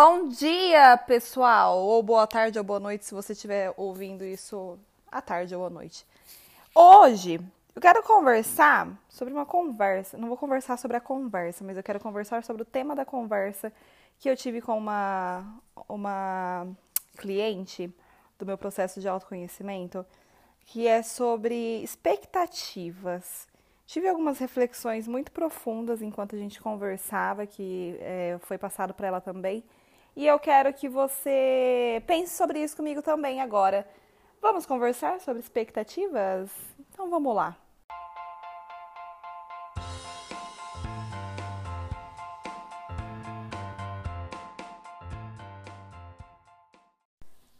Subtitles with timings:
[0.00, 1.76] Bom dia, pessoal!
[1.76, 4.78] Ou boa tarde ou boa noite, se você estiver ouvindo isso
[5.10, 6.06] à tarde ou à noite.
[6.72, 7.40] Hoje
[7.74, 10.16] eu quero conversar sobre uma conversa.
[10.16, 13.72] Não vou conversar sobre a conversa, mas eu quero conversar sobre o tema da conversa
[14.20, 15.44] que eu tive com uma,
[15.88, 16.64] uma
[17.16, 17.92] cliente
[18.38, 20.06] do meu processo de autoconhecimento,
[20.64, 23.48] que é sobre expectativas.
[23.84, 29.20] Tive algumas reflexões muito profundas enquanto a gente conversava, que é, foi passado para ela
[29.20, 29.64] também.
[30.18, 33.88] E eu quero que você pense sobre isso comigo também agora.
[34.42, 36.50] Vamos conversar sobre expectativas?
[36.92, 37.56] Então vamos lá.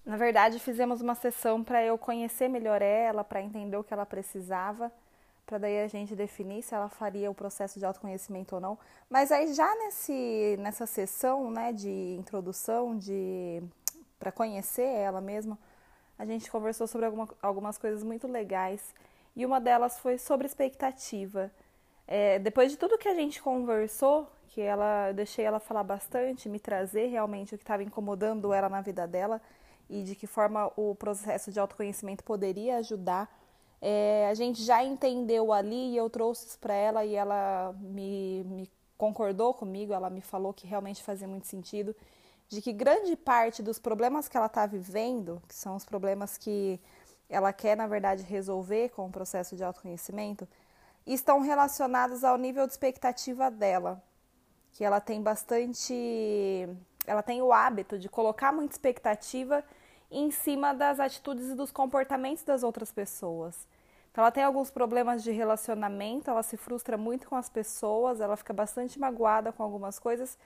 [0.05, 4.05] Na verdade, fizemos uma sessão para eu conhecer melhor ela, para entender o que ela
[4.05, 4.91] precisava
[5.49, 8.79] para daí a gente definir se ela faria o processo de autoconhecimento ou não.
[9.09, 13.63] Mas aí já nesse, nessa sessão né, de introdução, de
[14.19, 15.59] para conhecer ela mesma,
[16.19, 18.95] a gente conversou sobre alguma, algumas coisas muito legais.
[19.35, 21.51] E uma delas foi sobre expectativa.
[22.07, 26.47] É, depois de tudo que a gente conversou, que ela, eu deixei ela falar bastante,
[26.47, 29.41] me trazer realmente o que estava incomodando ela na vida dela
[29.89, 33.31] e de que forma o processo de autoconhecimento poderia ajudar
[33.81, 38.45] é, a gente já entendeu ali e eu trouxe isso para ela e ela me,
[38.45, 41.95] me concordou comigo, ela me falou que realmente fazia muito sentido,
[42.49, 46.81] de que grande parte dos problemas que ela está vivendo, que são os problemas que
[47.29, 50.49] ela quer, na verdade, resolver com o processo de autoconhecimento,
[51.07, 54.03] estão relacionados ao nível de expectativa dela.
[54.73, 56.69] Que ela tem bastante.
[57.07, 59.65] Ela tem o hábito de colocar muita expectativa
[60.11, 63.67] em cima das atitudes e dos comportamentos das outras pessoas.
[64.11, 68.37] Então, ela tem alguns problemas de relacionamento, ela se frustra muito com as pessoas, ela
[68.37, 70.39] fica bastante magoada com algumas coisas,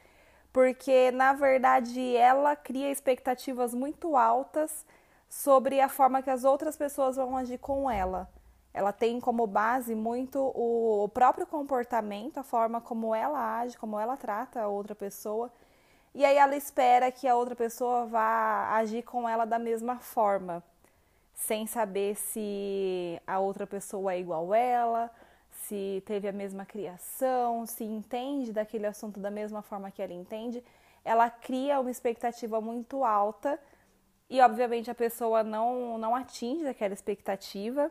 [0.52, 4.84] porque na verdade ela cria expectativas muito altas
[5.28, 8.28] sobre a forma que as outras pessoas vão agir com ela.
[8.74, 14.16] Ela tem como base muito o próprio comportamento, a forma como ela age, como ela
[14.16, 15.50] trata a outra pessoa
[16.14, 20.62] e aí ela espera que a outra pessoa vá agir com ela da mesma forma,
[21.34, 25.10] sem saber se a outra pessoa é igual a ela,
[25.50, 30.62] se teve a mesma criação, se entende daquele assunto da mesma forma que ela entende.
[31.04, 33.58] Ela cria uma expectativa muito alta
[34.28, 37.90] e obviamente a pessoa não não atinge aquela expectativa,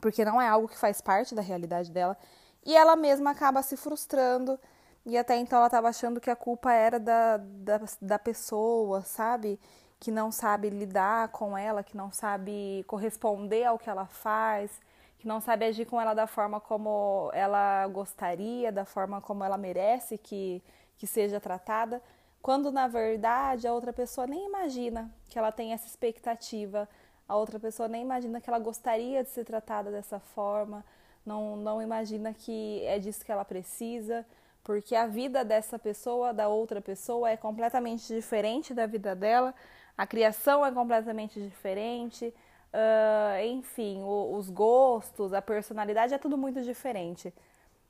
[0.00, 2.16] porque não é algo que faz parte da realidade dela,
[2.64, 4.58] e ela mesma acaba se frustrando
[5.04, 9.58] e até então ela estava achando que a culpa era da, da, da pessoa, sabe?
[9.98, 14.70] Que não sabe lidar com ela, que não sabe corresponder ao que ela faz,
[15.18, 19.56] que não sabe agir com ela da forma como ela gostaria, da forma como ela
[19.58, 20.62] merece que,
[20.96, 22.02] que seja tratada,
[22.42, 26.88] quando na verdade a outra pessoa nem imagina que ela tem essa expectativa,
[27.28, 30.84] a outra pessoa nem imagina que ela gostaria de ser tratada dessa forma,
[31.24, 34.26] não, não imagina que é disso que ela precisa
[34.62, 39.54] porque a vida dessa pessoa, da outra pessoa, é completamente diferente da vida dela,
[39.96, 42.34] a criação é completamente diferente,
[42.72, 47.32] uh, enfim, o, os gostos, a personalidade é tudo muito diferente.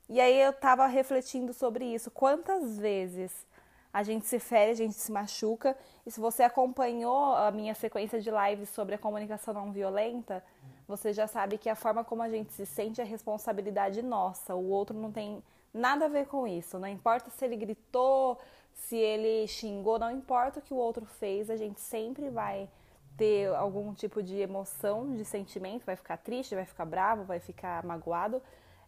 [0.09, 2.11] E aí eu tava refletindo sobre isso.
[2.11, 3.47] Quantas vezes
[3.93, 8.19] a gente se fere, a gente se machuca, e se você acompanhou a minha sequência
[8.19, 10.43] de lives sobre a comunicação não violenta,
[10.87, 14.55] você já sabe que a forma como a gente se sente é responsabilidade nossa.
[14.55, 15.41] O outro não tem
[15.73, 16.77] Nada a ver com isso.
[16.77, 18.37] Não importa se ele gritou,
[18.73, 22.69] se ele xingou, não importa o que o outro fez, a gente sempre vai
[23.17, 27.83] ter algum tipo de emoção, de sentimento, vai ficar triste, vai ficar bravo, vai ficar
[27.85, 28.41] magoado,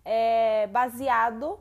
[0.03, 1.59] é, baseado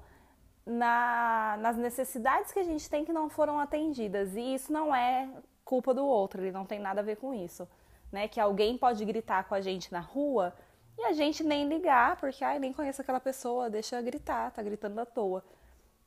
[0.65, 4.35] na, nas necessidades que a gente tem que não foram atendidas.
[4.35, 5.29] E isso não é
[5.65, 7.69] culpa do outro, ele não tem nada a ver com isso.
[8.11, 8.29] Né?
[8.29, 10.55] Que alguém pode gritar com a gente na rua
[10.99, 15.01] e a gente nem ligar, porque ai, nem conheço aquela pessoa, deixa gritar, tá gritando
[15.01, 15.45] à toa.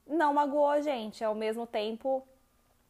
[0.06, 2.26] Não magoou a gente, ao mesmo tempo,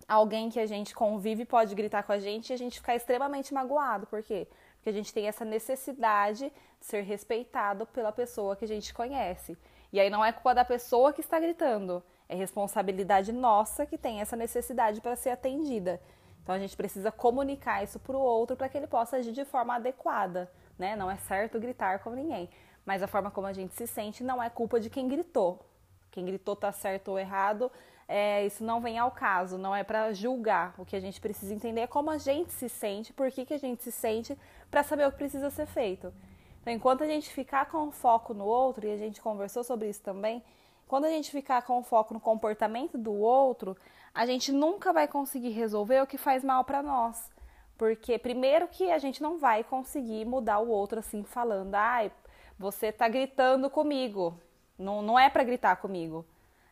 [0.08, 3.54] alguém que a gente convive pode gritar com a gente e a gente ficar extremamente
[3.54, 4.06] magoado.
[4.08, 4.48] Por quê?
[4.76, 9.58] Porque a gente tem essa necessidade de ser respeitado pela pessoa que a gente conhece.
[9.92, 14.20] E aí não é culpa da pessoa que está gritando, é responsabilidade nossa que tem
[14.20, 16.02] essa necessidade para ser atendida.
[16.44, 19.46] Então a gente precisa comunicar isso para o outro para que ele possa agir de
[19.46, 20.96] forma adequada né?
[20.96, 22.50] Não é certo gritar com ninguém,
[22.86, 25.66] mas a forma como a gente se sente não é culpa de quem gritou.
[26.12, 27.72] Quem gritou tá certo ou errado,
[28.08, 30.74] é, isso não vem ao caso, não é para julgar.
[30.78, 33.54] O que a gente precisa entender é como a gente se sente, por que, que
[33.54, 34.38] a gente se sente,
[34.70, 36.14] para saber o que precisa ser feito.
[36.62, 40.02] Então, enquanto a gente ficar com foco no outro, e a gente conversou sobre isso
[40.02, 40.44] também,
[40.88, 43.76] quando a gente ficar com foco no comportamento do outro,
[44.14, 47.30] a gente nunca vai conseguir resolver o que faz mal para nós.
[47.78, 52.12] Porque, primeiro, que a gente não vai conseguir mudar o outro assim, falando, ai,
[52.58, 54.40] você tá gritando comigo.
[54.78, 56.26] Não, não é para gritar comigo.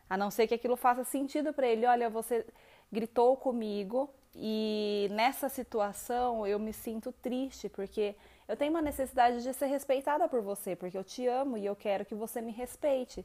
[0.08, 1.86] A não ser que aquilo faça sentido para ele.
[1.86, 2.46] Olha, você
[2.90, 8.14] gritou comigo e nessa situação eu me sinto triste porque
[8.46, 11.74] eu tenho uma necessidade de ser respeitada por você, porque eu te amo e eu
[11.74, 13.24] quero que você me respeite.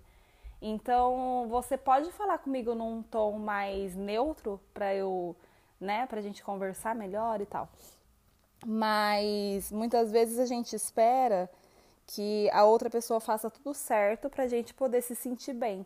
[0.62, 5.36] Então, você pode falar comigo num tom mais neutro para eu,
[5.80, 7.70] né, pra gente conversar melhor e tal.
[8.66, 11.50] Mas muitas vezes a gente espera
[12.06, 15.86] que a outra pessoa faça tudo certo pra gente poder se sentir bem.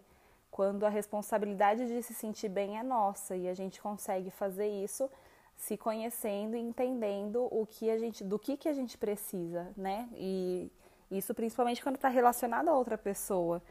[0.49, 5.09] Quando a responsabilidade de se sentir bem é nossa e a gente consegue fazer isso
[5.55, 10.09] se conhecendo e entendendo o que a gente, do que, que a gente precisa, né?
[10.13, 10.71] E
[11.11, 13.61] isso principalmente quando está relacionado a outra pessoa.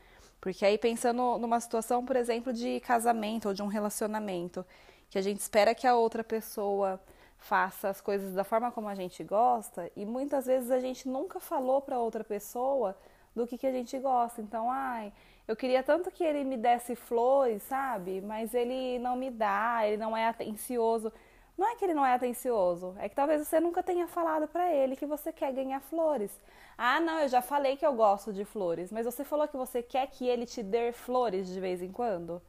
[0.41, 4.65] Porque aí pensando numa situação, por exemplo, de casamento ou de um relacionamento,
[5.13, 6.99] que a gente espera que a outra pessoa
[7.37, 11.39] faça as coisas da forma como a gente gosta, e muitas vezes a gente nunca
[11.39, 12.97] falou para outra pessoa
[13.37, 14.41] do que, que a gente gosta.
[14.41, 15.13] Então, ai,
[15.47, 18.23] eu queria tanto que ele me desse flores, sabe?
[18.23, 21.13] Mas ele não me dá, ele não é atencioso.
[21.59, 24.73] Não é que ele não é atencioso, é que talvez você nunca tenha falado para
[24.73, 26.41] ele que você quer ganhar flores.
[26.79, 29.83] Ah, não, eu já falei que eu gosto de flores, mas você falou que você
[29.83, 32.41] quer que ele te dê flores de vez em quando?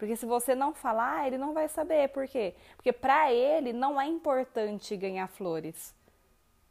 [0.00, 2.08] Porque se você não falar, ele não vai saber.
[2.08, 2.54] Por quê?
[2.74, 5.94] Porque para ele não é importante ganhar flores.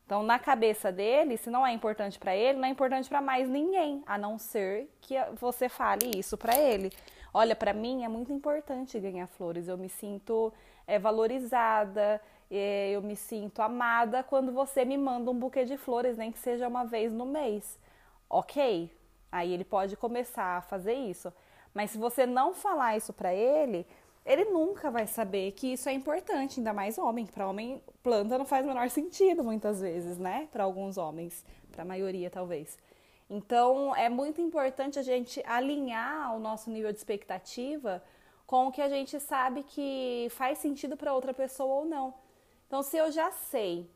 [0.04, 3.48] Então, na cabeça dele, se não é importante para ele, não é importante para mais
[3.48, 6.92] ninguém, a não ser que você fale isso para ele.
[7.31, 9.68] Olha, para mim é muito importante ganhar flores.
[9.68, 10.52] Eu me sinto
[10.88, 16.18] é, valorizada, é, eu me sinto amada quando você me manda um buquê de flores,
[16.18, 17.78] nem que seja uma vez no mês.
[18.28, 18.92] Ok,
[19.31, 21.31] aí ele pode começar a fazer isso.
[21.74, 23.86] Mas se você não falar isso para ele,
[24.25, 27.25] ele nunca vai saber que isso é importante, ainda mais homem.
[27.25, 30.48] Para homem, planta não faz o menor sentido muitas vezes, né?
[30.51, 32.77] Para alguns homens, para a maioria talvez.
[33.30, 38.04] Então, é muito importante a gente alinhar o nosso nível de expectativa
[38.45, 42.13] com o que a gente sabe que faz sentido para outra pessoa ou não.
[42.66, 43.89] Então, se eu já sei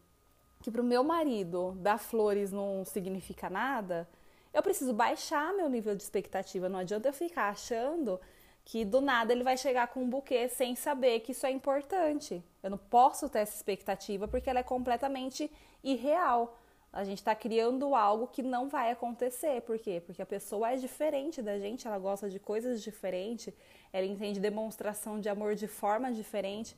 [0.62, 4.08] que para o meu marido dar flores não significa nada,
[4.54, 6.70] eu preciso baixar meu nível de expectativa.
[6.70, 8.20] Não adianta eu ficar achando
[8.66, 12.44] que do nada ele vai chegar com um buquê sem saber que isso é importante.
[12.62, 15.52] Eu não posso ter essa expectativa porque ela é completamente
[15.84, 16.58] irreal.
[16.92, 19.62] A gente está criando algo que não vai acontecer.
[19.64, 20.02] Por quê?
[20.06, 23.52] Porque a pessoa é diferente da gente, ela gosta de coisas diferentes,
[23.92, 26.78] ela entende demonstração de amor de forma diferente.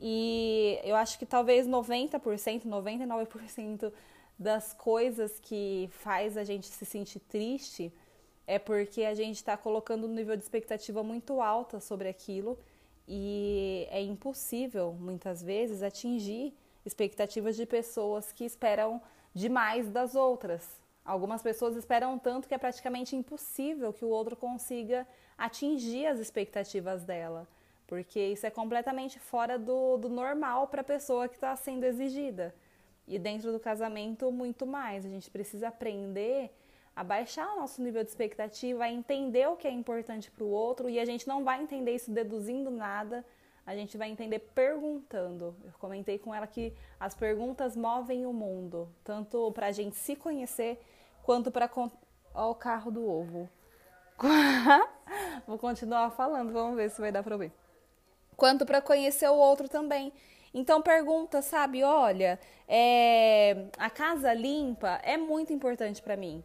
[0.00, 3.92] E eu acho que talvez 90%, 99%
[4.40, 7.92] das coisas que faz a gente se sentir triste
[8.46, 12.58] é porque a gente está colocando um nível de expectativa muito alta sobre aquilo
[13.06, 16.54] e é impossível, muitas vezes, atingir
[16.86, 19.02] expectativas de pessoas que esperam
[19.34, 20.80] demais das outras.
[21.04, 25.06] Algumas pessoas esperam tanto que é praticamente impossível que o outro consiga
[25.36, 27.46] atingir as expectativas dela,
[27.86, 32.54] porque isso é completamente fora do, do normal para a pessoa que está sendo exigida.
[33.06, 35.04] E dentro do casamento, muito mais.
[35.04, 36.50] A gente precisa aprender
[36.94, 40.50] a baixar o nosso nível de expectativa, a entender o que é importante para o
[40.50, 43.24] outro e a gente não vai entender isso deduzindo nada
[43.70, 45.54] a gente vai entender perguntando.
[45.64, 50.16] Eu comentei com ela que as perguntas movem o mundo, tanto para a gente se
[50.16, 50.80] conhecer
[51.22, 51.68] quanto para.
[51.68, 51.88] Con...
[52.34, 53.48] Ó, o carro do ovo.
[55.46, 57.52] Vou continuar falando, vamos ver se vai dar para ver.
[58.36, 60.12] Quanto para conhecer o outro também.
[60.52, 61.82] Então pergunta, sabe?
[61.84, 63.66] Olha, é...
[63.78, 66.42] a casa limpa é muito importante para mim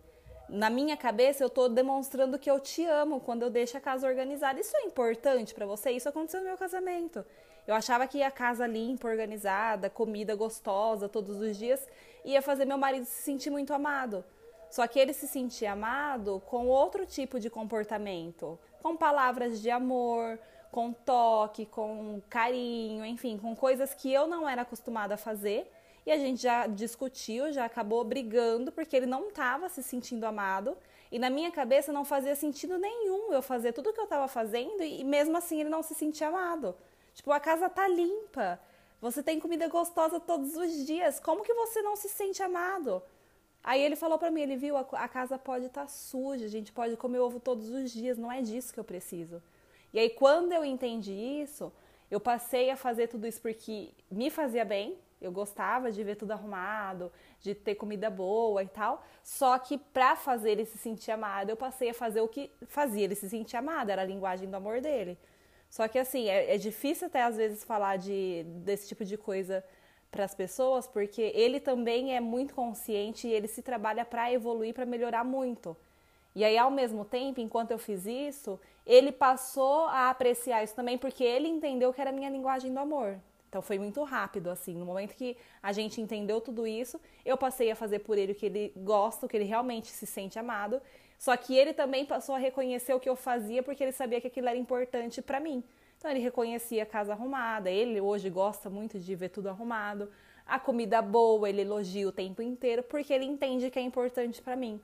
[0.50, 4.08] na minha cabeça eu estou demonstrando que eu te amo quando eu deixo a casa
[4.08, 4.60] organizada.
[4.60, 5.92] Isso é importante para você?
[5.92, 7.26] Isso aconteceu no meu casamento.
[7.68, 11.88] Eu achava que a casa limpa, organizada, comida gostosa todos os dias
[12.24, 14.24] ia fazer meu marido se sentir muito amado.
[14.70, 20.40] Só que ele se sentia amado com outro tipo de comportamento, com palavras de amor,
[20.76, 25.72] com toque, com carinho, enfim, com coisas que eu não era acostumada a fazer
[26.06, 30.78] e a gente já discutiu, já acabou brigando porque ele não estava se sentindo amado.
[31.10, 34.28] E na minha cabeça não fazia sentido nenhum eu fazer tudo o que eu estava
[34.28, 36.76] fazendo e mesmo assim ele não se sentia amado.
[37.14, 38.60] Tipo, a casa tá limpa.
[39.00, 41.22] Você tem comida gostosa todos os dias.
[41.22, 43.02] Como que você não se sente amado?
[43.64, 46.74] Aí ele falou para mim, ele viu, a, casa pode estar tá suja, a gente
[46.74, 49.42] pode comer ovo todos os dias, não é disso que eu preciso.
[49.96, 51.72] E aí quando eu entendi isso,
[52.12, 56.32] eu passei a fazer tudo isso porque me fazia bem, eu gostava de ver tudo
[56.32, 57.10] arrumado,
[57.40, 59.02] de ter comida boa e tal.
[59.24, 63.06] Só que para fazer ele se sentir amado, eu passei a fazer o que fazia
[63.06, 65.18] ele se sentir amado, era a linguagem do amor dele.
[65.70, 69.64] Só que assim, é, é difícil até às vezes falar de, desse tipo de coisa
[70.12, 74.74] para as pessoas, porque ele também é muito consciente e ele se trabalha para evoluir,
[74.74, 75.76] para melhorar muito.
[76.36, 80.98] E aí, ao mesmo tempo, enquanto eu fiz isso, ele passou a apreciar isso também,
[80.98, 83.20] porque ele entendeu que era a minha linguagem do amor.
[83.50, 84.76] Então foi muito rápido, assim.
[84.76, 88.36] No momento que a gente entendeu tudo isso, eu passei a fazer por ele o
[88.36, 90.82] que ele gosta, o que ele realmente se sente amado.
[91.18, 94.28] Só que ele também passou a reconhecer o que eu fazia, porque ele sabia que
[94.28, 95.64] aquilo era importante para mim.
[95.98, 100.12] Então ele reconhecia a casa arrumada, ele hoje gosta muito de ver tudo arrumado,
[100.46, 104.56] a comida boa, ele elogia o tempo inteiro, porque ele entende que é importante para
[104.56, 104.80] mim.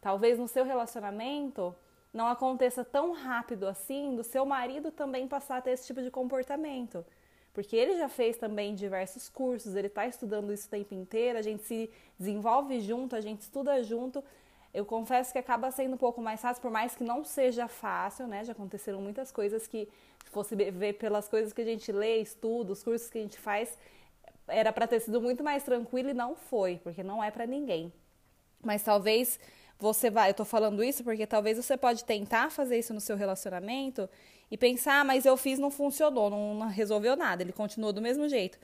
[0.00, 1.74] Talvez no seu relacionamento
[2.12, 6.10] não aconteça tão rápido assim do seu marido também passar a ter esse tipo de
[6.10, 7.04] comportamento.
[7.52, 11.42] Porque ele já fez também diversos cursos, ele está estudando isso o tempo inteiro, a
[11.42, 14.24] gente se desenvolve junto, a gente estuda junto.
[14.72, 18.26] Eu confesso que acaba sendo um pouco mais fácil, por mais que não seja fácil,
[18.26, 18.42] né?
[18.42, 19.86] Já aconteceram muitas coisas que,
[20.24, 23.38] se fosse ver pelas coisas que a gente lê, estuda, os cursos que a gente
[23.38, 23.76] faz,
[24.48, 27.92] era para ter sido muito mais tranquilo e não foi, porque não é para ninguém.
[28.62, 29.38] Mas talvez
[29.82, 33.16] você vai, eu tô falando isso porque talvez você pode tentar fazer isso no seu
[33.16, 34.08] relacionamento
[34.48, 38.00] e pensar, ah, mas eu fiz, não funcionou, não, não resolveu nada, ele continuou do
[38.00, 38.60] mesmo jeito.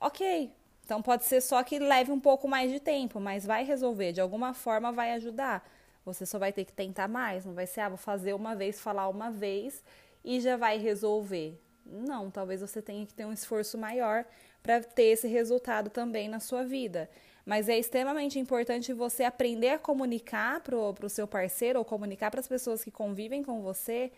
[0.00, 0.48] Ok,
[0.84, 4.20] então pode ser só que leve um pouco mais de tempo, mas vai resolver, de
[4.20, 5.68] alguma forma vai ajudar.
[6.04, 8.80] Você só vai ter que tentar mais, não vai ser, ah, vou fazer uma vez,
[8.80, 9.82] falar uma vez
[10.24, 11.60] e já vai resolver.
[11.84, 14.24] Não, talvez você tenha que ter um esforço maior
[14.62, 17.10] para ter esse resultado também na sua vida.
[17.44, 22.40] Mas é extremamente importante você aprender a comunicar para o seu parceiro ou comunicar para
[22.40, 24.12] as pessoas que convivem com você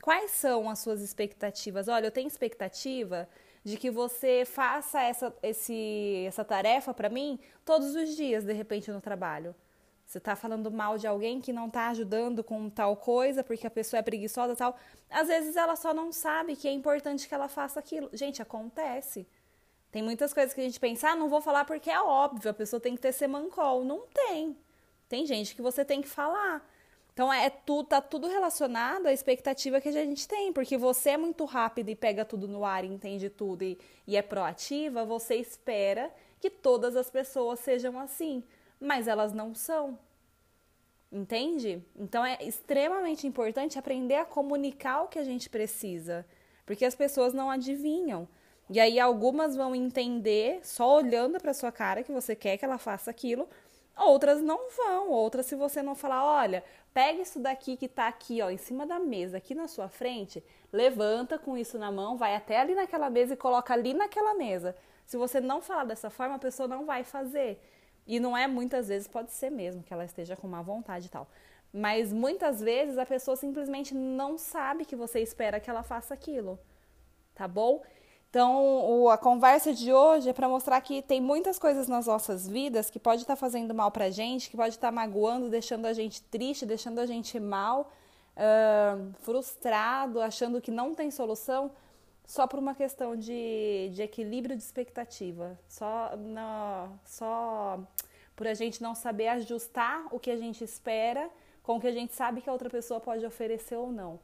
[0.00, 1.88] quais são as suas expectativas.
[1.88, 3.28] Olha, eu tenho expectativa
[3.64, 8.90] de que você faça essa, esse, essa tarefa para mim todos os dias, de repente,
[8.90, 9.54] no trabalho.
[10.06, 13.70] Você está falando mal de alguém que não está ajudando com tal coisa porque a
[13.70, 14.74] pessoa é preguiçosa tal.
[15.10, 18.08] Às vezes ela só não sabe que é importante que ela faça aquilo.
[18.14, 19.26] Gente, acontece.
[19.90, 22.54] Tem muitas coisas que a gente pensa, ah, não vou falar porque é óbvio, a
[22.54, 23.84] pessoa tem que ter semancol.
[23.84, 24.56] Não tem.
[25.08, 26.66] Tem gente que você tem que falar.
[27.18, 31.16] Então é tudo, tá tudo relacionado à expectativa que a gente tem, porque você é
[31.16, 33.76] muito rápido e pega tudo no ar, entende tudo e,
[34.06, 38.44] e é proativa, você espera que todas as pessoas sejam assim,
[38.78, 39.98] mas elas não são.
[41.10, 41.82] Entende?
[41.96, 46.24] Então é extremamente importante aprender a comunicar o que a gente precisa,
[46.64, 48.28] porque as pessoas não adivinham.
[48.70, 52.76] E aí algumas vão entender só olhando para sua cara que você quer que ela
[52.76, 53.48] faça aquilo,
[53.96, 55.10] outras não vão.
[55.10, 58.86] Outras se você não falar, olha, pega isso daqui que tá aqui, ó, em cima
[58.86, 63.08] da mesa, aqui na sua frente, levanta com isso na mão, vai até ali naquela
[63.08, 64.76] mesa e coloca ali naquela mesa.
[65.06, 67.58] Se você não falar dessa forma, a pessoa não vai fazer.
[68.06, 71.10] E não é muitas vezes, pode ser mesmo que ela esteja com má vontade e
[71.10, 71.26] tal.
[71.72, 76.58] Mas muitas vezes a pessoa simplesmente não sabe que você espera que ela faça aquilo.
[77.34, 77.82] Tá bom?
[78.30, 82.90] Então, a conversa de hoje é para mostrar que tem muitas coisas nas nossas vidas
[82.90, 85.86] que pode estar tá fazendo mal para a gente, que pode estar tá magoando, deixando
[85.86, 87.90] a gente triste, deixando a gente mal,
[88.36, 91.70] uh, frustrado, achando que não tem solução,
[92.26, 96.10] só por uma questão de, de equilíbrio de expectativa, só,
[97.06, 97.80] só
[98.36, 101.30] por a gente não saber ajustar o que a gente espera
[101.62, 104.20] com o que a gente sabe que a outra pessoa pode oferecer ou não.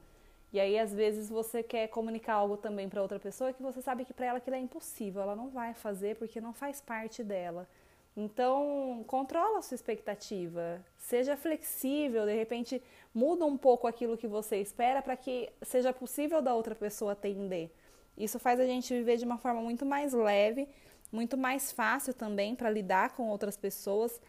[0.55, 4.05] E aí, às vezes, você quer comunicar algo também para outra pessoa que você sabe
[4.05, 7.69] que para ela aquilo é impossível, ela não vai fazer porque não faz parte dela.
[8.17, 12.81] Então, controla a sua expectativa, seja flexível, de repente
[13.13, 17.69] muda um pouco aquilo que você espera para que seja possível da outra pessoa atender.
[18.17, 20.69] Isso faz a gente viver de uma forma muito mais leve,
[21.11, 24.21] muito mais fácil também para lidar com outras pessoas,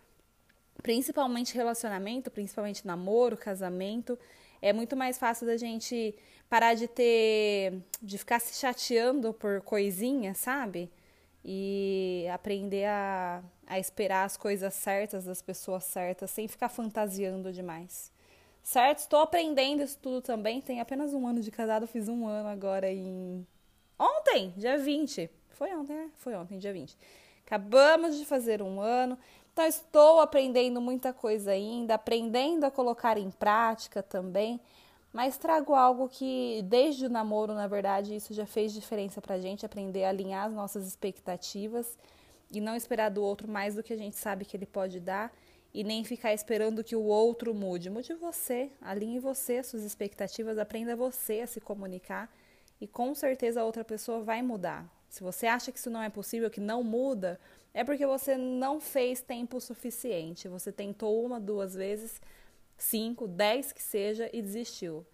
[0.82, 4.17] principalmente relacionamento, principalmente namoro, casamento
[4.65, 6.15] é muito mais fácil da gente
[6.50, 7.84] parar de ter.
[8.01, 10.91] de ficar se chateando por coisinhas, sabe?
[11.43, 18.12] E aprender a, a esperar as coisas certas das pessoas certas, sem ficar fantasiando demais.
[18.63, 19.00] Certo?
[19.00, 20.60] Estou aprendendo isso tudo também.
[20.62, 23.45] Tem apenas um ano de casado, fiz um ano agora em.
[24.00, 25.29] Ontem, dia 20.
[25.51, 26.10] Foi ontem, né?
[26.15, 26.98] Foi ontem, dia 20.
[27.45, 29.15] Acabamos de fazer um ano.
[29.55, 34.59] Então, estou aprendendo muita coisa ainda, aprendendo a colocar em prática também,
[35.13, 39.39] mas trago algo que, desde o namoro, na verdade, isso já fez diferença para a
[39.39, 41.97] gente, aprender a alinhar as nossas expectativas
[42.51, 45.33] e não esperar do outro mais do que a gente sabe que ele pode dar
[45.74, 47.89] e nem ficar esperando que o outro mude.
[47.89, 52.29] Mude você, alinhe você as suas expectativas, aprenda você a se comunicar
[52.81, 54.85] e com certeza a outra pessoa vai mudar.
[55.07, 57.39] Se você acha que isso não é possível, que não muda,
[57.75, 60.48] é porque você não fez tempo suficiente.
[60.48, 62.22] Você tentou uma, duas vezes,
[62.77, 65.05] cinco, dez que seja e desistiu.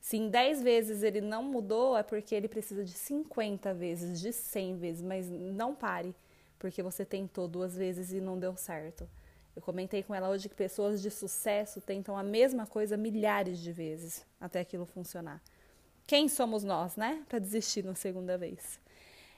[0.00, 4.32] Se em 10 vezes ele não mudou, é porque ele precisa de 50 vezes, de
[4.32, 6.14] 100 vezes, mas não pare,
[6.58, 9.08] porque você tentou duas vezes e não deu certo.
[9.54, 13.70] Eu comentei com ela hoje que pessoas de sucesso tentam a mesma coisa milhares de
[13.70, 15.42] vezes até aquilo funcionar.
[16.06, 18.80] Quem somos nós, né, para desistir na segunda vez?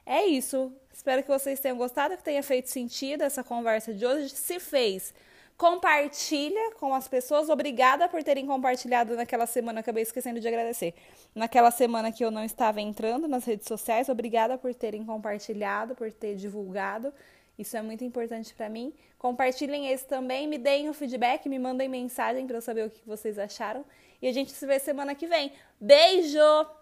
[0.05, 0.73] É isso.
[0.93, 4.31] Espero que vocês tenham gostado, que tenha feito sentido essa conversa de hoje.
[4.31, 5.15] Se fez,
[5.57, 7.49] compartilha com as pessoas.
[7.49, 10.95] Obrigada por terem compartilhado naquela semana, acabei esquecendo de agradecer.
[11.35, 16.11] Naquela semana que eu não estava entrando nas redes sociais, obrigada por terem compartilhado, por
[16.11, 17.13] ter divulgado.
[17.59, 18.93] Isso é muito importante para mim.
[19.19, 23.03] Compartilhem esse também, me deem o feedback, me mandem mensagem para eu saber o que
[23.07, 23.85] vocês acharam.
[24.23, 25.53] E a gente se vê semana que vem.
[25.79, 26.80] Beijo!